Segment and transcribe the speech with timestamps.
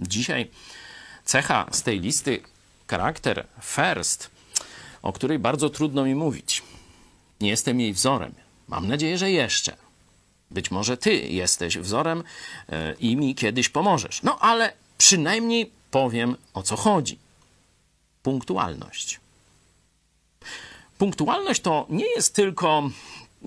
[0.00, 0.50] Dzisiaj
[1.24, 2.40] cecha z tej listy,
[2.88, 4.30] charakter first,
[5.02, 6.62] o której bardzo trudno mi mówić.
[7.40, 8.34] Nie jestem jej wzorem.
[8.68, 9.76] Mam nadzieję, że jeszcze.
[10.50, 12.24] Być może ty jesteś wzorem
[12.68, 14.22] e, i mi kiedyś pomożesz.
[14.22, 17.18] No ale przynajmniej powiem o co chodzi.
[18.22, 19.20] Punktualność.
[20.98, 22.90] Punktualność to nie jest tylko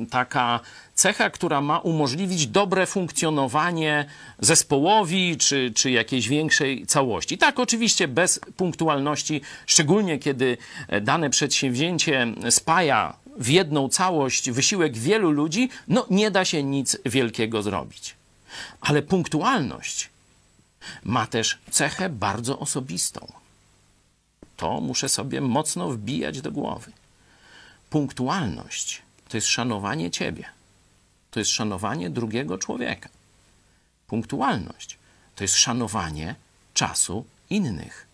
[0.06, 0.60] taka
[0.94, 4.06] cecha, która ma umożliwić dobre funkcjonowanie
[4.40, 7.38] zespołowi czy, czy jakiejś większej całości.
[7.38, 10.58] Tak, oczywiście bez punktualności, szczególnie kiedy
[11.02, 17.64] dane przedsięwzięcie spaja w jedną całość wysiłek wielu ludzi, no nie da się nic wielkiego
[17.64, 18.16] zrobić.
[18.82, 20.10] Ale punktualność
[21.04, 23.32] ma też cechę bardzo osobistą.
[24.58, 26.92] To muszę sobie mocno wbijać do głowy.
[27.90, 30.46] Punktualność to jest szanowanie ciebie.
[31.32, 33.10] To jest szanowanie drugiego człowieka.
[34.08, 34.98] Punktualność
[35.36, 36.36] to jest szanowanie
[36.74, 38.08] czasu innych.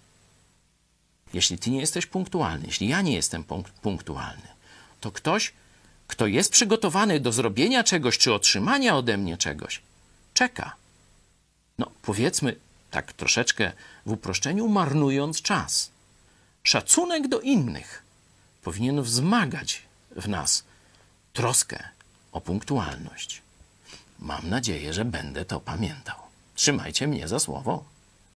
[1.33, 3.43] Jeśli ty nie jesteś punktualny, jeśli ja nie jestem
[3.81, 4.47] punktualny,
[5.01, 5.53] to ktoś,
[6.07, 9.81] kto jest przygotowany do zrobienia czegoś czy otrzymania ode mnie czegoś,
[10.33, 10.75] czeka.
[11.77, 12.55] No, powiedzmy
[12.91, 13.71] tak troszeczkę
[14.05, 15.91] w uproszczeniu, marnując czas.
[16.63, 18.03] Szacunek do innych
[18.61, 19.81] powinien wzmagać
[20.15, 20.63] w nas
[21.33, 21.83] troskę
[22.31, 23.41] o punktualność.
[24.19, 26.15] Mam nadzieję, że będę to pamiętał.
[26.55, 27.83] Trzymajcie mnie za słowo.